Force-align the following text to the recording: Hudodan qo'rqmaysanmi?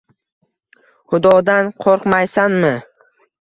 Hudodan 1.13 1.69
qo'rqmaysanmi? 1.85 2.73